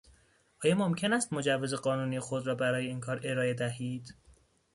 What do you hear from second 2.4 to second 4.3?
را برای این کار ارائه دهید؟